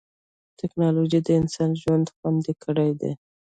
[0.59, 3.11] ټکنالوجي د انسان ژوند خوندي کړی دی.